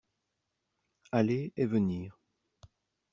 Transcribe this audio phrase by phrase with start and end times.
[1.11, 2.17] Aller et venir.